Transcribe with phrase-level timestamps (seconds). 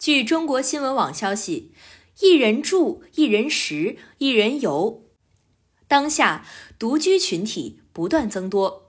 [0.00, 1.72] 据中国新闻网消息，
[2.20, 5.02] 一人住、一人食、一人游，
[5.86, 6.46] 当下
[6.78, 8.88] 独居群体不断增多。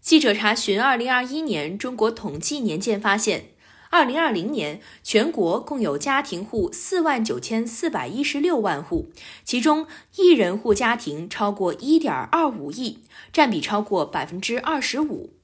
[0.00, 3.52] 记者查询二零二一年中国统计年鉴发现，
[3.90, 9.12] 二零二零年全国共有家庭户四万九千四百一十六万户，
[9.44, 9.86] 其中
[10.16, 15.37] 一人户家庭超过一点二五亿，占比超过百分之二十五。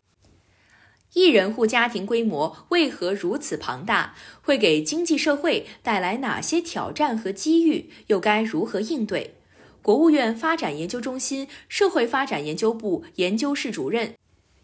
[1.14, 4.14] 一人户家庭规模为何如此庞大？
[4.42, 7.88] 会给经济社会带来哪些挑战和机遇？
[8.08, 9.36] 又该如何应对？
[9.80, 14.14] 国务院发展研究中心社会发展研究部研究室主任、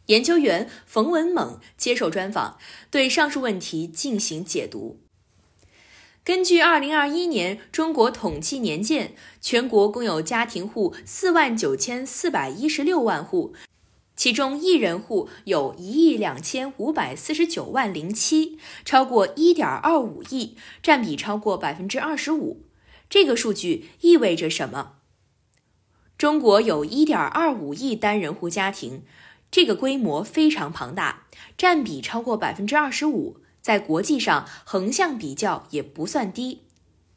[0.06, 2.58] 研究员冯文猛接受专访，
[2.90, 4.98] 对上述问题进行解读。
[6.24, 13.54] 根据二零二一年中国统计年鉴，全国共有家庭户四万九千四百一十六万户。
[14.20, 22.66] 其中一人户有一亿两千五百四十九万零七，超过一点二五亿，占比超过百分之二十五。
[23.08, 24.96] 这个数据意味着什么？
[26.18, 29.04] 中国有一点二五亿单人户家庭，
[29.50, 31.24] 这个规模非常庞大，
[31.56, 36.64] 占比超过百分之二十五，在国际上横向比较也不算低。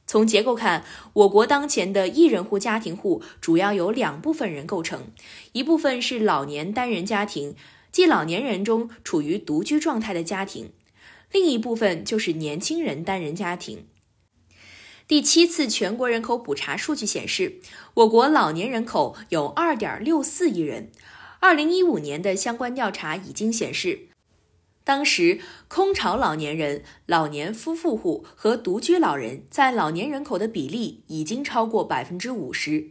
[0.05, 5.07] 从结构看，我国当前的一人户家庭户主要由两部分人构成，
[5.53, 7.55] 一部分是老年单人家庭，
[7.91, 10.67] 即老年人中处于独居状态的家庭；
[11.31, 13.87] 另一部分就是年轻人单人家庭。
[15.07, 17.59] 第七次全国人口普查数据显示，
[17.95, 20.91] 我国老年人口有二点六四亿人。
[21.39, 24.07] 二零一五年的相关调查已经显示。
[24.85, 32.89] 当时，空巢老年人、老年夫妇户和独居老人在老年人口的比例已经超过百分之五十。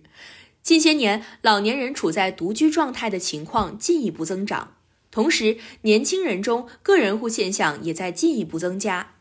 [0.62, 4.74] 近些年，老年人处在独居状态的情况进一步增长，
[5.10, 9.14] 同时，年轻人中个人户现象也在进一步增加。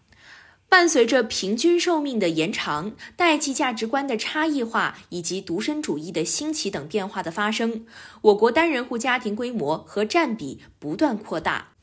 [0.70, 7.86] 伴随着平均寿命的延长、代际价值观的差异化以及独身主义的兴起等变化的发生，
[8.22, 11.74] 我国单人户家庭规模和占比不断扩大。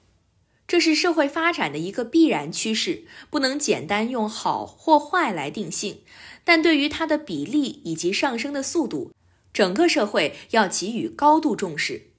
[0.68, 6.02] 这是社会发展的一个必然趋势，不能简单用好或坏来定性。
[6.44, 9.12] 但对于它的比例以及上升的速度，
[9.54, 12.10] 整个社会要给予高度重视。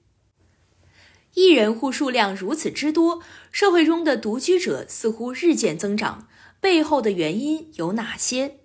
[1.34, 3.22] 一人户数量如此之多，
[3.52, 6.26] 社会中的独居者似乎日渐增长，
[6.60, 8.56] 背后的原因有哪些？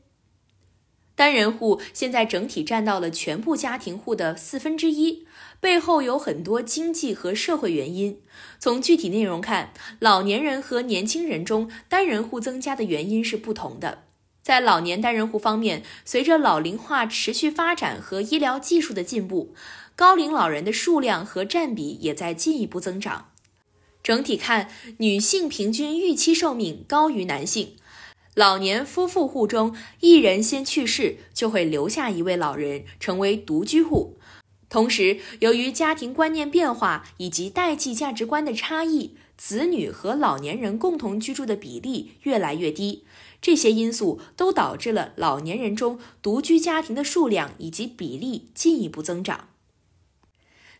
[1.15, 5.25] 单人户现在整体占到了全部家庭户的四分之一，
[5.61, 8.19] 背后有很多经济和社会原因。
[8.59, 14.03] 从具体内容看，老年人和年轻人中单人户增加的原因是不同的。
[14.43, 19.55] 在老年单人户方面，随着老龄化持续发展和医疗技术的进步，
[19.95, 23.31] 高龄老人的数量和占比也在进一步增长。
[24.03, 27.77] 整体看，女性平均预期寿命高于男性。
[28.35, 34.17] 老年夫妇户中，一人先去世，就会留下一位老人，成为独居户。
[34.67, 43.05] 同时，由于家庭观念变化以及代际价值观的差异，子女和老年人共同居住的比例越来越低。
[43.41, 49.47] 这些因素都导致了老年人中独居家庭的数量以及比例进一步增长。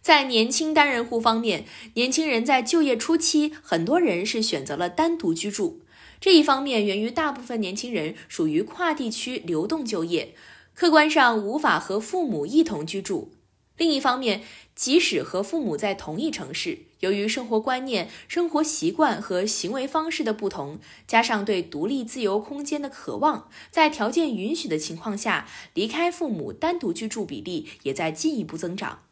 [0.01, 5.79] 在年轻单人户方面，年轻人在就业初期，很多人是选择了单独居住。
[6.19, 10.33] 这一方面源于大部分年轻人属于跨地区流动就业，
[10.73, 13.29] 客观上无法和父母一同居住；
[13.77, 14.43] 另一方面，
[14.73, 29.03] 即使和父母在同一城市，由于生活观念、生活习惯和行为方式的不同，加上对独立自由空间的渴望，在条件允许的情况下，离开父母单独居住比例也在进一步增长。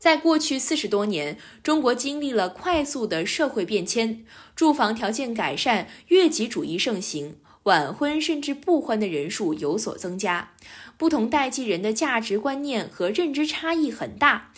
[0.00, 4.24] 在过去四十多年，中国经历了快速的社会变迁，
[4.56, 10.54] 住房条件改善，越级主义盛行，晚婚甚至不婚的人数有所增加。
[10.96, 14.54] 不同代际人的价值观念和认知差异很大，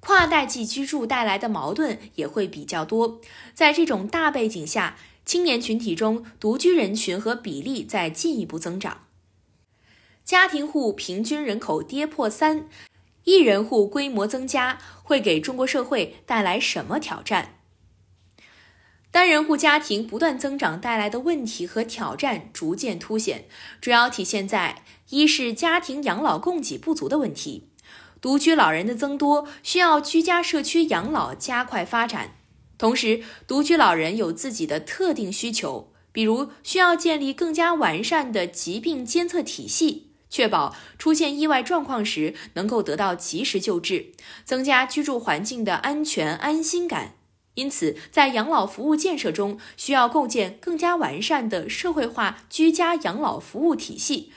[0.00, 3.20] 跨代际居住带来的矛盾也会比较多。
[3.52, 4.96] 在这种大背景下，
[5.26, 9.02] 青年群体中独居人群和比例在进一步增长，
[10.24, 12.66] 家庭户平均人口跌破三。
[13.26, 17.58] 一人户规模增加会给中国社会带来什么挑战？
[19.10, 23.46] 单人户家庭不断增长带来的问题和挑战逐渐凸显，
[23.80, 27.68] 主要体现在一是家庭养老供给不足的问题，
[28.20, 32.36] 独居老人的增多需要居家社区养老加快发展，
[32.78, 40.05] 同时独居老人有自己的特定需求，比如需要建立更加完善的疾病监测体系。
[40.28, 44.12] 确保出现意外状况时能够得到及时救治，
[44.44, 47.14] 增加居住环境的安全安心感。
[47.54, 54.30] 因此，在养老服务建设中，需要构建更加完善的社会化居家养老服务体系，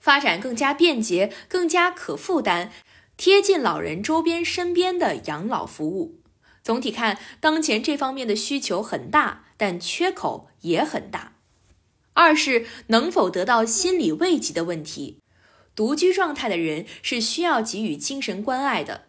[0.00, 2.72] 发展更加便捷、更加可负担、
[3.18, 6.22] 贴近老人周边身边的养老服务。
[6.62, 11.31] 总体看，当前这方面的需求很大，但缺口也很大。
[12.14, 15.18] 二是能否得到心理慰藉的问题，
[15.74, 19.06] 独居状态的人是需要给予精神关爱的。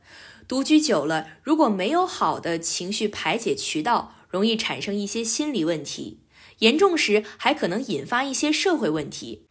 [0.48, 6.20] 独居久了，如果没有好的情绪排解渠道，容易产生一些心理问题，
[6.60, 9.44] 严重时还可能引发一些社会问题。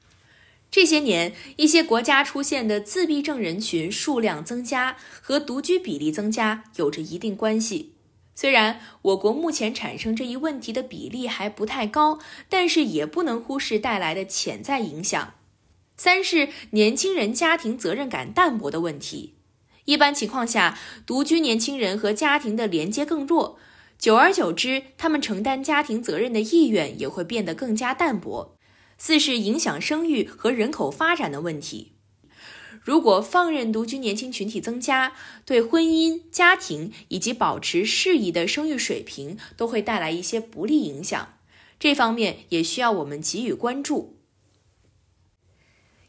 [0.70, 7.91] 这些年，一些国家出现的自闭症人群数量增加，和独居比例增加有着一定关系。
[8.34, 12.18] 虽然我国目前产生这一问题的比例还不太高，
[12.48, 15.34] 但是也不能忽视带来的潜在影响。
[15.96, 19.34] 三是年轻人家庭责任感淡薄的问题。
[19.84, 23.58] 一般情况下，独居年轻人和家庭的连接更弱，
[23.98, 28.56] 久而久之，他们承担家庭责任的意愿也会变得更加淡薄。
[28.96, 31.91] 四是影响生育和人口发展的问题。
[32.84, 35.12] 如果放任独居年轻群体增加，
[35.44, 41.34] 对婚姻、家庭以及保持适宜的生育水平都会带来一些不利影响。
[41.78, 44.18] 这方面也需要我们给予关注。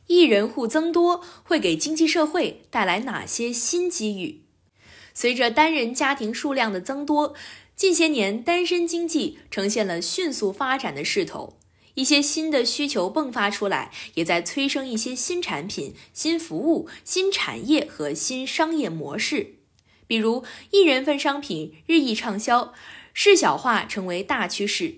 [0.08, 4.42] 一人户增多会给经济社会带来哪些新机遇？
[5.14, 7.36] 随着单人家庭数量的增多，
[7.76, 11.58] 近些年单身经济呈现了迅速发展的势头，
[11.96, 19.56] 一些新的需求迸发出来，也在催生一些新产品、新服务、新产业和新商业模式。
[20.08, 22.74] 比如，一人份商品日益畅销，
[23.14, 24.96] 市小化成为大趋势，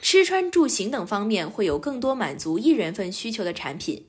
[0.00, 4.06] 吃穿住行等方面会有更多满足一人份需求的产品。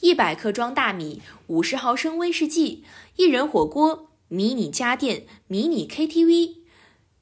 [0.00, 2.84] 一百克装大米，五十毫升威士忌，
[3.16, 6.56] 一人火锅，迷你家电，迷你 KTV，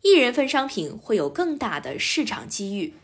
[0.03, 2.95] 一人份商品会有更大的市场机遇。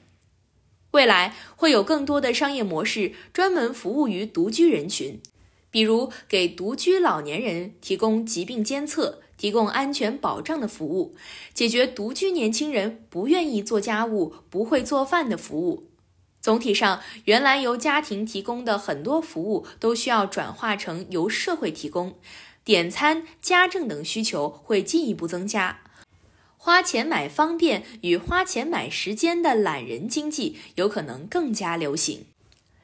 [0.95, 5.21] 未来会有更多的商业模式专门服务于独居人群，
[5.69, 11.17] 比如给独居老年人提供疾病监测、提供安全保障的服务，
[11.53, 15.89] 解决独居年轻人不愿意做家务、不会做饭的服务。
[16.41, 22.15] 总体上，原来由家庭提供的很多服务都需要转化成由社会提供，
[22.63, 25.81] 点餐、家政等需求会进一步增加。
[26.65, 32.25] 花钱买方便与花钱买时间的懒人经济有可能更加流行。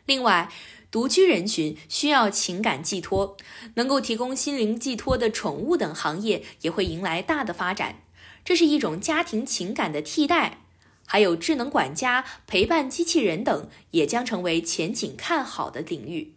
[0.05, 0.53] 另外，
[0.91, 3.39] 独居人群需要情感寄托，
[3.77, 8.03] 能够提供心灵寄托的宠物等行业也会迎来大的发展，
[8.45, 10.59] 这是一种家庭情感的替代。
[11.07, 16.35] 还有智能管家、陪伴机器人等，也将成为前景看好的领域。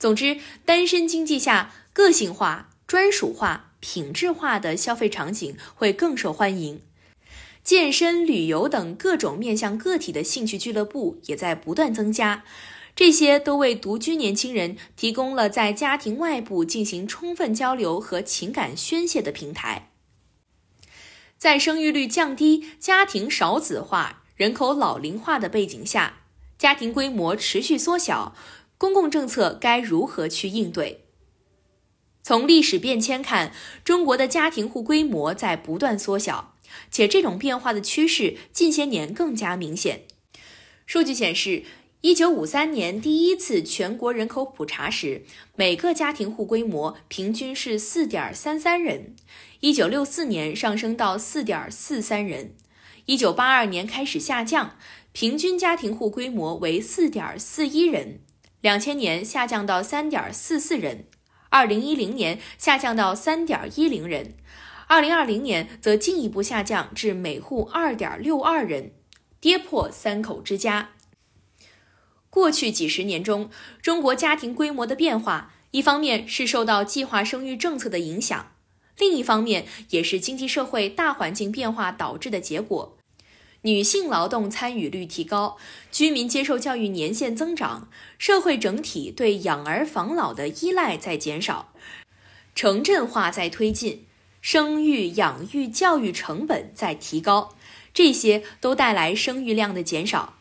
[0.00, 6.80] 总之，单身经济下，个性化、专属化、品质化的消费场景会更受欢迎。
[7.62, 12.44] 健身、旅游等各种面向个体的兴趣俱乐部也在不断增加，
[12.96, 19.90] 这些都为独居年轻人提供了在家庭外部进行充分交流和情感宣泄的平台。
[21.36, 26.22] 在生育率降低、家庭少子化、人口老龄化的背景下，
[26.56, 28.34] 家庭规模持续缩小，
[28.78, 31.04] 公共政策该如何去应对？
[32.28, 36.54] 从历史变迁看，中国的家庭户规模在不断缩小，
[36.90, 40.02] 且这种变化的趋势近些年更加明显。
[40.84, 41.62] 数据显示，
[42.02, 45.22] 一九五三年第一次全国人口普查时，
[45.56, 49.16] 每个家庭户规模平均是四点三三人。
[49.60, 52.54] 一九六四年上升到四点四三人，
[53.06, 54.76] 一九八二年开始下降，
[55.12, 58.20] 平均家庭户规模为四点四一人。
[58.60, 61.06] 两千年下降到三点四四人，
[61.50, 64.34] 二零一零年下降到三点一零人，
[64.86, 68.92] 二零二零年则进一步下降至每户二点六二人，
[69.40, 70.90] 跌破三口之家。
[72.30, 73.48] 过去几十年中，
[73.80, 78.52] 中国家庭规模的变化，一方面是受到计划生育政策的影响。
[78.98, 82.97] 另一方面，也是经济社会大环境变化导致的结果。
[83.62, 85.56] 女性劳动参与率提高，
[85.90, 91.72] 居民接受教育年限增长，社会整体对养儿防老的依赖在减少，
[92.54, 94.06] 城镇化在推进，
[94.40, 97.56] 生育、养育、教育成本在提高，
[97.92, 100.34] 这些都带来生育量的减少。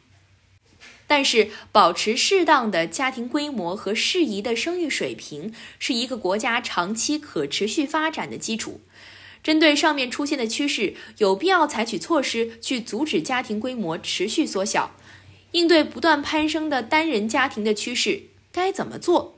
[1.10, 8.82] 但是，保持适当的家庭规模和适宜的生育水平，是一个国家长期可持续发展的基础。
[9.48, 14.92] 针对上面出现的趋势，有必要采取措施去阻止家庭规模持续缩小。
[15.52, 19.38] 应对不断攀升的单人家庭的趋势，该怎么做？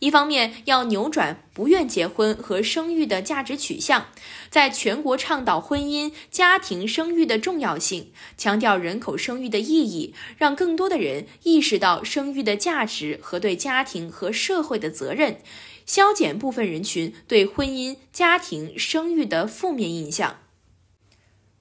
[0.00, 4.08] 一方面要扭转不愿结婚和生育的价值取向，
[4.50, 15.38] 在全国倡导婚姻、家庭、生育的重要性，强调人口生育的意义，让更多的人意识到生育的价值和对家庭和社会的责任，
[15.86, 20.40] 消减部分人群对婚姻、家庭、生育的负面印象。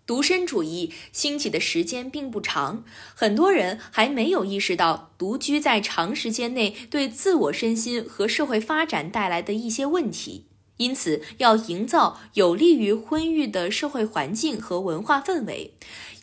[0.07, 2.83] 独身主义兴起的时间并不长，
[3.15, 10.45] 很多人还没有意识到独居在长时间内对自我身心和社会发展带来的一些问题。
[10.77, 15.73] 因此，要营造有利于婚育的社会环境和文化氛围，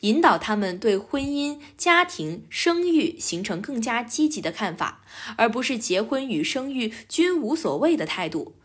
[0.01, 5.05] 引导他们对婚姻、家庭、生育形成更加积极的看法，
[5.37, 8.57] 而不是结婚与生育均无所谓的态度。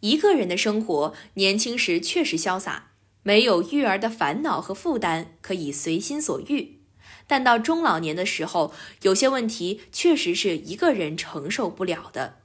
[0.00, 2.92] 一个人的生活，年轻时确实潇洒。
[3.22, 6.78] 没有育儿的烦恼和负担，可以随心所欲；
[7.26, 8.72] 但到中老年的时候，
[9.02, 12.36] 有些问题确实是一个人承受不了的。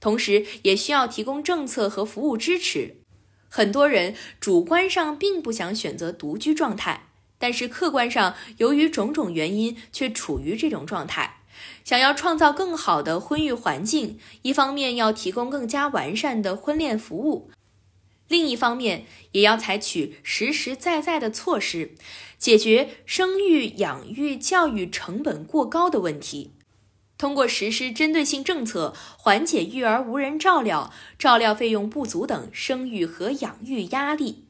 [0.00, 2.96] 同时，也需要提供政策和服务支持。
[3.48, 11.36] 很多人主观上并不想选择独居状态，但是客观上由于种种原因却处于这种状态。
[11.82, 17.50] 想要创造更好的婚育环境，一方面要提供更加完善的婚恋服务。
[18.28, 21.94] 另一方面，也要采取实实在在的措施，
[22.38, 26.52] 解决生育、养育、教育成本过高的问题。
[27.18, 34.46] 通过实施针对性政策，缓解育儿无人照料、照料费用不足等生育和养育压力。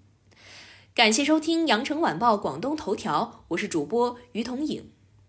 [0.95, 4.91] 感谢收听羊城晚报广东头条，我是主播于彤颖。